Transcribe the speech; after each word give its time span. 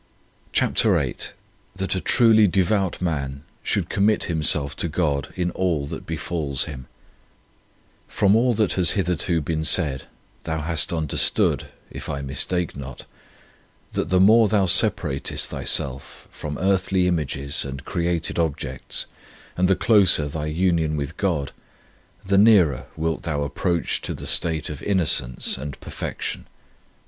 CHAPTER 0.51 0.97
VIII 0.97 1.15
THAT 1.75 1.93
A 1.93 2.01
TRULY 2.01 2.47
DEVOUT 2.47 3.03
MAN 3.03 3.43
SHOULD 3.61 3.89
COMMIT 3.91 4.23
HIMSELF 4.23 4.75
TO 4.75 4.87
GOD 4.89 5.31
IN 5.35 5.51
ALL 5.51 5.85
THAT 5.85 6.07
BEFALLS 6.07 6.63
HIM 6.63 6.87
FROM 8.07 8.35
all 8.35 8.55
that 8.55 8.73
has 8.73 8.91
hitherto 8.97 9.41
been 9.41 9.63
said, 9.63 10.05
thou 10.45 10.61
hast 10.61 10.91
under 10.91 11.17
stood, 11.17 11.67
if 11.91 12.09
I 12.09 12.23
mistake 12.23 12.75
not, 12.75 13.05
that 13.91 14.09
the 14.09 14.19
more 14.19 14.47
thou 14.49 14.65
separatest 14.65 15.47
thyself 15.51 16.27
from 16.31 16.57
earthly 16.57 17.05
images 17.05 17.63
and 17.63 17.85
created 17.85 18.39
objects, 18.39 19.05
and 19.55 19.67
the 19.67 19.75
closer 19.75 20.27
thy 20.27 20.47
union 20.47 20.97
with 20.97 21.15
God, 21.15 21.51
the 22.25 22.39
nearer 22.39 22.85
wilt 22.97 23.21
thou 23.21 23.43
approach 23.43 24.01
to 24.01 24.15
the 24.15 24.25
state 24.25 24.67
of 24.67 24.81
innocence 24.81 25.59
and 25.59 25.79
perfec 25.79 26.21
tion. 26.23 26.47